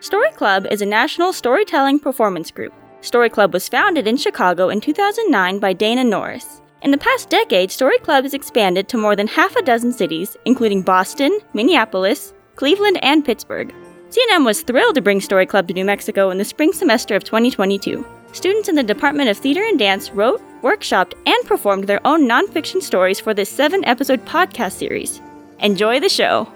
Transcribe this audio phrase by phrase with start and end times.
[0.00, 2.72] Story Club is a national storytelling performance group.
[3.02, 6.62] Story Club was founded in Chicago in 2009 by Dana Norris.
[6.80, 10.38] In the past decade, Story Club has expanded to more than half a dozen cities,
[10.46, 13.74] including Boston, Minneapolis, Cleveland, and Pittsburgh.
[14.08, 17.22] CNM was thrilled to bring Story Club to New Mexico in the spring semester of
[17.24, 18.02] 2022.
[18.32, 22.80] Students in the Department of Theater and Dance wrote, workshopped, and performed their own nonfiction
[22.80, 25.20] stories for this seven episode podcast series.
[25.58, 26.50] Enjoy the show!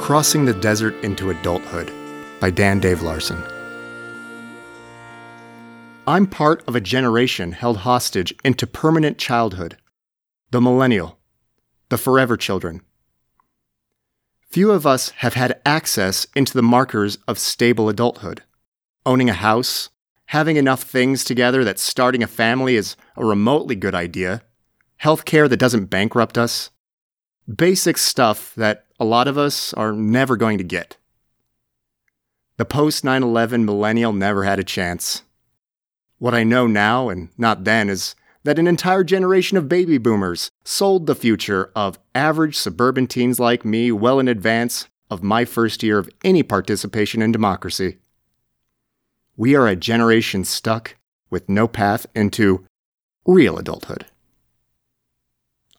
[0.00, 1.92] Crossing the Desert into Adulthood
[2.40, 3.40] by Dan Dave Larson.
[6.06, 9.76] I'm part of a generation held hostage into permanent childhood.
[10.50, 11.18] The millennial.
[11.90, 12.80] The forever children.
[14.48, 18.42] Few of us have had access into the markers of stable adulthood.
[19.04, 19.90] Owning a house,
[20.26, 24.42] having enough things together that starting a family is a remotely good idea,
[25.02, 26.70] healthcare that doesn't bankrupt us,
[27.54, 30.98] basic stuff that a lot of us are never going to get.
[32.58, 35.22] The post 9 11 millennial never had a chance.
[36.18, 40.50] What I know now and not then is that an entire generation of baby boomers
[40.64, 45.82] sold the future of average suburban teens like me well in advance of my first
[45.82, 47.96] year of any participation in democracy.
[49.36, 50.96] We are a generation stuck
[51.30, 52.66] with no path into
[53.26, 54.04] real adulthood.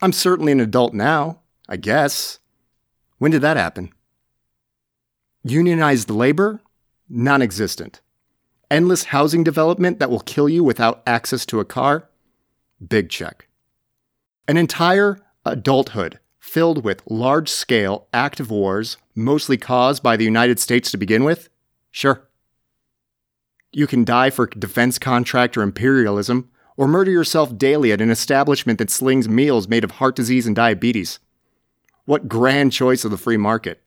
[0.02, 2.40] I'm certainly an adult now, I guess.
[3.22, 3.94] When did that happen?
[5.44, 6.60] Unionized labor?
[7.08, 8.02] Non existent.
[8.72, 12.10] Endless housing development that will kill you without access to a car?
[12.90, 13.48] Big check.
[14.48, 20.90] An entire adulthood filled with large scale active wars, mostly caused by the United States
[20.90, 21.48] to begin with?
[21.92, 22.28] Sure.
[23.72, 28.90] You can die for defense contractor imperialism, or murder yourself daily at an establishment that
[28.90, 31.20] slings meals made of heart disease and diabetes.
[32.12, 33.82] What grand choice of the free market.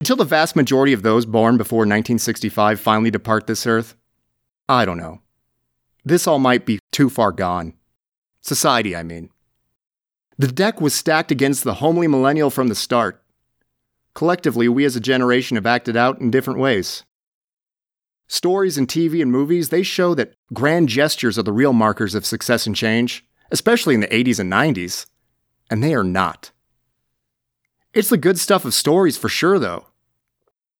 [0.00, 3.94] Until the vast majority of those born before 1965 finally depart this earth,
[4.68, 5.20] I don't know.
[6.04, 7.74] This all might be too far gone.
[8.40, 9.30] Society, I mean.
[10.38, 13.22] The deck was stacked against the homely millennial from the start.
[14.12, 17.04] Collectively, we as a generation have acted out in different ways.
[18.26, 22.26] Stories in TV and movies, they show that grand gestures are the real markers of
[22.26, 25.06] success and change, especially in the 80s and 90s.
[25.70, 26.50] And they are not.
[27.94, 29.86] It's the good stuff of stories for sure, though.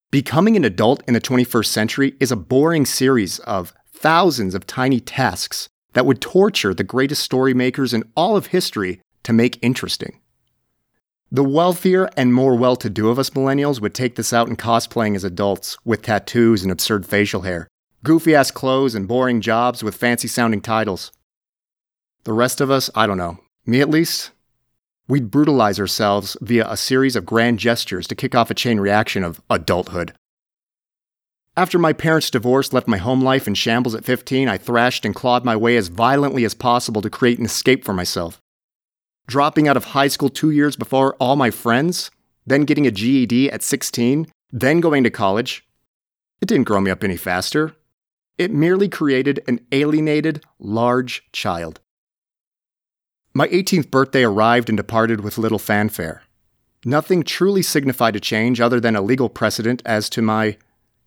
[0.09, 4.99] Becoming an adult in the 21st century is a boring series of thousands of tiny
[4.99, 10.21] tasks that would torture the greatest story makers in all of history to make interesting.
[11.31, 14.55] The wealthier and more well to do of us millennials would take this out in
[14.55, 17.67] cosplaying as adults with tattoos and absurd facial hair,
[18.03, 21.11] goofy ass clothes, and boring jobs with fancy sounding titles.
[22.23, 23.37] The rest of us, I don't know.
[23.67, 24.31] Me at least,
[25.07, 29.23] We'd brutalize ourselves via a series of grand gestures to kick off a chain reaction
[29.23, 30.13] of adulthood.
[31.57, 35.13] After my parents' divorce left my home life in shambles at 15, I thrashed and
[35.13, 38.39] clawed my way as violently as possible to create an escape for myself.
[39.27, 42.09] Dropping out of high school two years before all my friends,
[42.47, 45.65] then getting a GED at 16, then going to college,
[46.41, 47.75] it didn't grow me up any faster.
[48.37, 51.79] It merely created an alienated, large child.
[53.35, 56.21] My 18th birthday arrived and departed with little fanfare.
[56.85, 60.57] Nothing truly signified a change other than a legal precedent as to my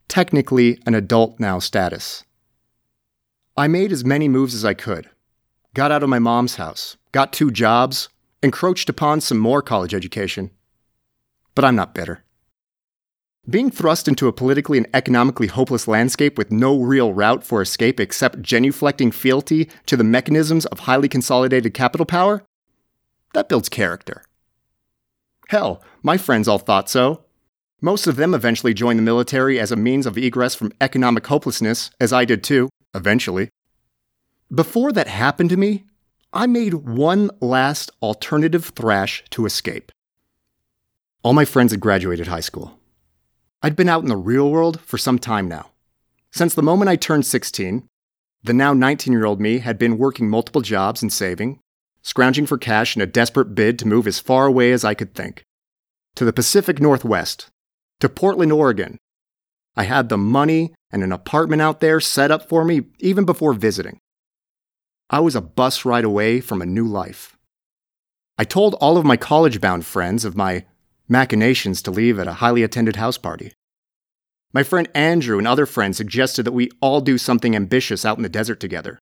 [0.08, 2.24] technically an adult now status.
[3.56, 5.08] I made as many moves as I could.
[5.72, 8.08] Got out of my mom's house, got two jobs,
[8.42, 10.50] encroached upon some more college education.
[11.54, 12.24] But I'm not bitter.
[13.48, 18.00] Being thrust into a politically and economically hopeless landscape with no real route for escape
[18.00, 22.42] except genuflecting fealty to the mechanisms of highly consolidated capital power?
[23.34, 24.24] That builds character.
[25.48, 27.22] Hell, my friends all thought so.
[27.80, 31.90] Most of them eventually joined the military as a means of egress from economic hopelessness,
[32.00, 33.50] as I did too, eventually.
[34.52, 35.84] Before that happened to me,
[36.32, 39.92] I made one last alternative thrash to escape.
[41.22, 42.80] All my friends had graduated high school.
[43.62, 45.70] I'd been out in the real world for some time now.
[46.30, 47.86] Since the moment I turned 16,
[48.42, 51.60] the now 19 year old me had been working multiple jobs and saving,
[52.02, 55.14] scrounging for cash in a desperate bid to move as far away as I could
[55.14, 55.42] think.
[56.16, 57.48] To the Pacific Northwest,
[58.00, 58.98] to Portland, Oregon.
[59.76, 63.52] I had the money and an apartment out there set up for me even before
[63.52, 63.98] visiting.
[65.10, 67.36] I was a bus ride away from a new life.
[68.38, 70.66] I told all of my college bound friends of my
[71.08, 73.52] machinations to leave at a highly attended house party.
[74.52, 78.22] My friend Andrew and other friends suggested that we all do something ambitious out in
[78.22, 78.98] the desert together.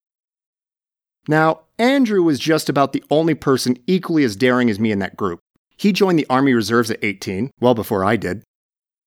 [1.28, 5.16] Now, Andrew was just about the only person equally as daring as me in that
[5.16, 5.40] group.
[5.76, 8.42] He joined the Army Reserves at 18, well before I did.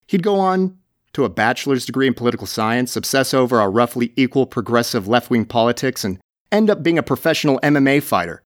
[0.07, 0.77] He'd go on
[1.13, 5.45] to a bachelor's degree in political science, obsess over our roughly equal progressive left wing
[5.45, 6.19] politics, and
[6.51, 8.43] end up being a professional MMA fighter.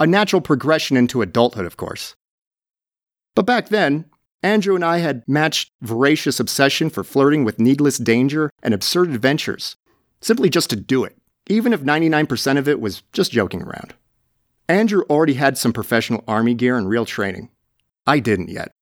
[0.00, 2.14] A natural progression into adulthood, of course.
[3.36, 4.06] But back then,
[4.42, 9.76] Andrew and I had matched voracious obsession for flirting with needless danger and absurd adventures,
[10.20, 11.16] simply just to do it,
[11.48, 13.94] even if 99% of it was just joking around.
[14.68, 17.50] Andrew already had some professional army gear and real training.
[18.06, 18.72] I didn't yet.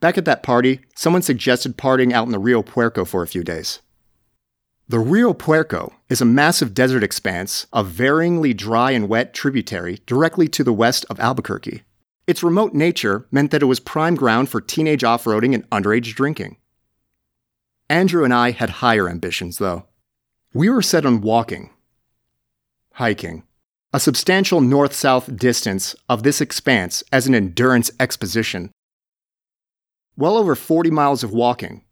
[0.00, 3.42] Back at that party, someone suggested partying out in the Rio Puerco for a few
[3.42, 3.80] days.
[4.88, 10.46] The Rio Puerco is a massive desert expanse of varyingly dry and wet tributary directly
[10.48, 11.82] to the west of Albuquerque.
[12.26, 16.14] Its remote nature meant that it was prime ground for teenage off roading and underage
[16.14, 16.56] drinking.
[17.88, 19.86] Andrew and I had higher ambitions, though.
[20.54, 21.70] We were set on walking,
[22.92, 23.42] hiking,
[23.92, 28.70] a substantial north south distance of this expanse as an endurance exposition
[30.16, 31.82] well over 40 miles of walking,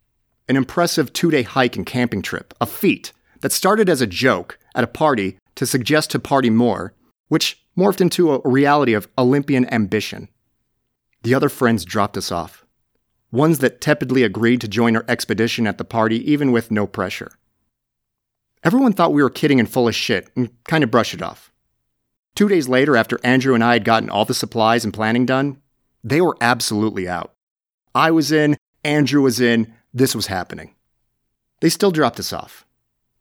[0.49, 4.59] an impressive two day hike and camping trip, a feat that started as a joke
[4.75, 6.95] at a party to suggest to party more,
[7.29, 10.29] which morphed into a reality of Olympian ambition.
[11.23, 12.67] The other friends dropped us off,
[13.31, 17.33] ones that tepidly agreed to join our expedition at the party even with no pressure.
[18.65, 21.51] Everyone thought we were kidding and full of shit and kind of brushed it off.
[22.35, 25.61] Two days later, after Andrew and I had gotten all the supplies and planning done,
[26.05, 27.35] they were absolutely out.
[27.95, 30.75] I was in, Andrew was in, this was happening.
[31.61, 32.67] They still dropped us off.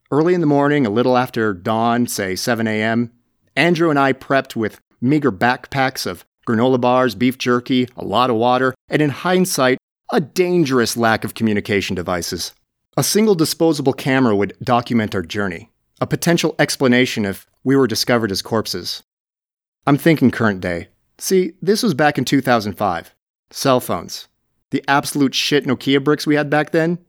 [0.10, 3.12] Early in the morning, a little after dawn, say 7 a.m.,
[3.56, 8.36] Andrew and I prepped with meager backpacks of granola bars, beef jerky, a lot of
[8.36, 9.78] water, and in hindsight,
[10.12, 12.54] a dangerous lack of communication devices.
[12.98, 15.70] A single disposable camera would document our journey,
[16.00, 19.04] a potential explanation if we were discovered as corpses.
[19.88, 20.90] I'm thinking current day.
[21.18, 23.14] See, this was back in 2005.
[23.52, 24.28] Cell phones,
[24.72, 27.00] the absolute shit Nokia bricks we had back then,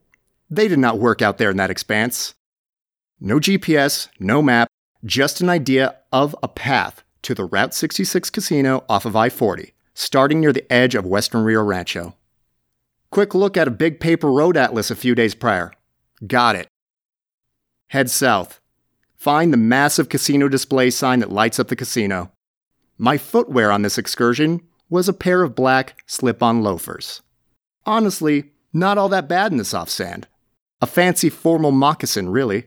[0.51, 2.35] they did not work out there in that expanse.
[3.21, 4.69] No GPS, no map,
[5.05, 9.73] just an idea of a path to the Route 66 casino off of I 40,
[9.95, 12.15] starting near the edge of Western Rio Rancho.
[13.11, 15.73] Quick look at a big paper road atlas a few days prior.
[16.27, 16.69] Got it.
[17.89, 18.61] Head south.
[19.17, 22.33] Find the massive casino display sign that lights up the casino.
[22.99, 27.23] My footwear on this excursion was a pair of black slip on loafers.
[27.85, 30.27] Honestly, not all that bad in the soft sand.
[30.81, 32.67] A fancy formal moccasin, really.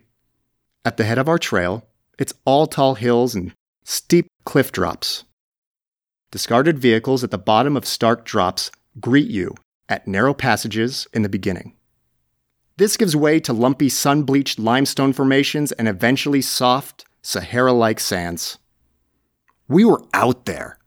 [0.83, 3.53] At the head of our trail, it's all tall hills and
[3.83, 5.23] steep cliff drops.
[6.31, 9.55] Discarded vehicles at the bottom of stark drops greet you
[9.87, 11.75] at narrow passages in the beginning.
[12.77, 18.57] This gives way to lumpy sun bleached limestone formations and eventually soft, Sahara like sands.
[19.67, 20.77] We were out there.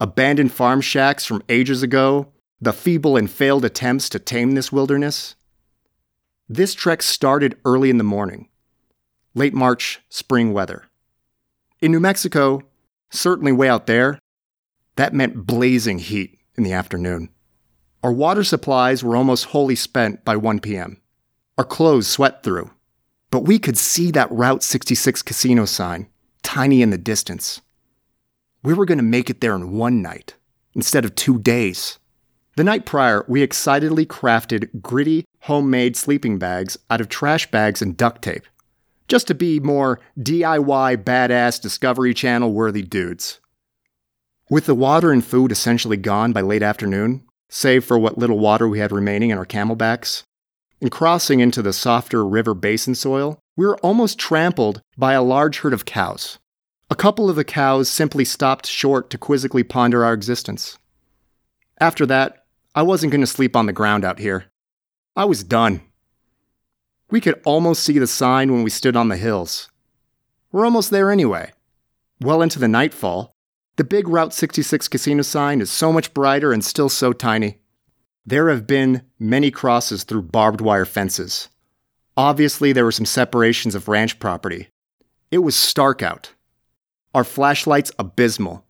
[0.00, 5.36] Abandoned farm shacks from ages ago the feeble and failed attempts to tame this wilderness?
[6.48, 8.48] This trek started early in the morning,
[9.38, 10.84] late March, spring weather.
[11.80, 12.60] In New Mexico,
[13.10, 14.18] certainly way out there,
[14.96, 17.28] that meant blazing heat in the afternoon.
[18.02, 21.00] Our water supplies were almost wholly spent by 1 p.m.
[21.56, 22.72] Our clothes sweat through,
[23.30, 26.08] but we could see that Route 66 casino sign,
[26.42, 27.60] tiny in the distance.
[28.64, 30.34] We were going to make it there in one night
[30.74, 32.00] instead of two days.
[32.56, 37.96] The night prior, we excitedly crafted gritty, homemade sleeping bags out of trash bags and
[37.96, 38.44] duct tape,
[39.08, 43.40] just to be more DIY badass Discovery Channel worthy dudes.
[44.50, 48.68] With the water and food essentially gone by late afternoon, save for what little water
[48.68, 50.22] we had remaining in our camelbacks,
[50.80, 55.58] and crossing into the softer river basin soil, we were almost trampled by a large
[55.58, 56.38] herd of cows.
[56.90, 60.78] A couple of the cows simply stopped short to quizzically ponder our existence.
[61.80, 64.46] After that, I wasn't going to sleep on the ground out here.
[65.16, 65.82] I was done.
[67.10, 69.68] We could almost see the sign when we stood on the hills.
[70.52, 71.52] We're almost there anyway.
[72.20, 73.34] Well into the nightfall,
[73.76, 77.58] the big Route 66 casino sign is so much brighter and still so tiny.
[78.26, 81.48] There have been many crosses through barbed wire fences.
[82.16, 84.68] Obviously, there were some separations of ranch property.
[85.30, 86.32] It was stark out.
[87.14, 88.64] Our flashlights abysmal.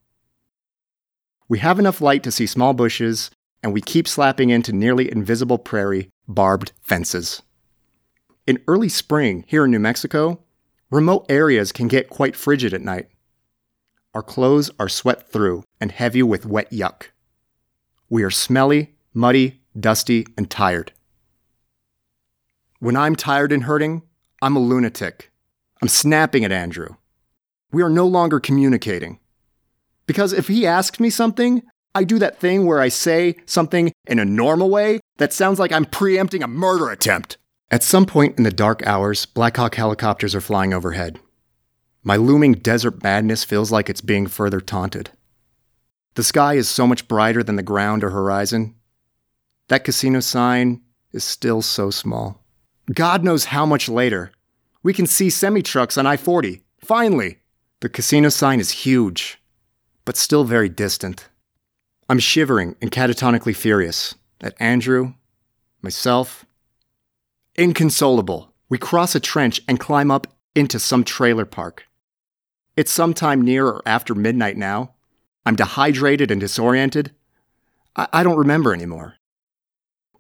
[1.48, 3.30] We have enough light to see small bushes
[3.62, 7.42] and we keep slapping into nearly invisible prairie barbed fences.
[8.48, 10.42] In early spring here in New Mexico,
[10.90, 13.10] remote areas can get quite frigid at night.
[14.14, 17.08] Our clothes are sweat through and heavy with wet yuck.
[18.08, 20.92] We are smelly, muddy, dusty, and tired.
[22.78, 24.00] When I'm tired and hurting,
[24.40, 25.30] I'm a lunatic.
[25.82, 26.96] I'm snapping at Andrew.
[27.70, 29.18] We are no longer communicating.
[30.06, 31.64] Because if he asks me something,
[31.94, 35.70] I do that thing where I say something in a normal way that sounds like
[35.70, 37.36] I'm preempting a murder attempt.
[37.70, 41.20] At some point in the dark hours, Black Hawk helicopters are flying overhead.
[42.02, 45.10] My looming desert madness feels like it's being further taunted.
[46.14, 48.74] The sky is so much brighter than the ground or horizon.
[49.68, 50.80] That casino sign
[51.12, 52.42] is still so small.
[52.92, 54.32] God knows how much later.
[54.82, 56.62] We can see semi trucks on I 40.
[56.80, 57.38] Finally!
[57.80, 59.40] The casino sign is huge,
[60.04, 61.28] but still very distant.
[62.08, 65.12] I'm shivering and catatonically furious at Andrew,
[65.82, 66.46] myself.
[67.58, 71.88] Inconsolable, we cross a trench and climb up into some trailer park.
[72.76, 74.94] It's sometime near or after midnight now.
[75.44, 77.10] I'm dehydrated and disoriented.
[77.96, 79.16] I, I don't remember anymore.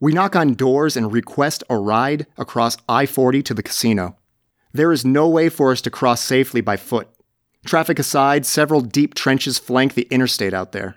[0.00, 4.16] We knock on doors and request a ride across I 40 to the casino.
[4.72, 7.06] There is no way for us to cross safely by foot.
[7.64, 10.96] Traffic aside, several deep trenches flank the interstate out there.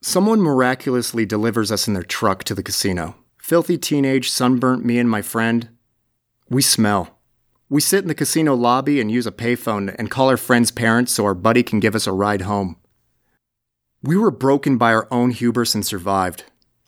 [0.00, 3.14] Someone miraculously delivers us in their truck to the casino.
[3.42, 5.68] Filthy teenage, sunburnt me and my friend.
[6.48, 7.18] We smell.
[7.68, 11.10] We sit in the casino lobby and use a payphone and call our friend's parents
[11.10, 12.76] so our buddy can give us a ride home.
[14.00, 16.44] We were broken by our own hubris and survived.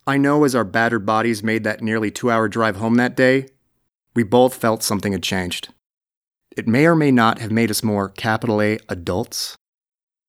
[0.06, 3.48] I know as our battered bodies made that nearly two hour drive home that day,
[4.14, 5.74] we both felt something had changed.
[6.56, 9.56] It may or may not have made us more capital A adults,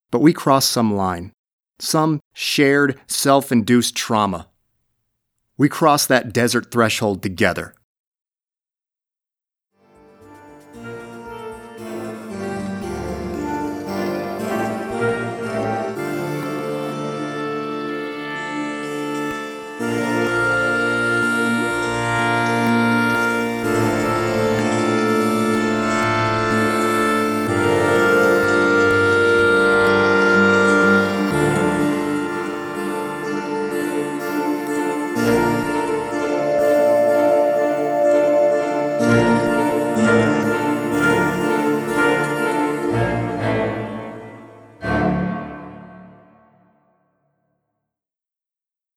[0.09, 1.33] but we crossed some line,
[1.77, 4.47] some shared self induced trauma.
[5.57, 7.73] We cross that desert threshold together.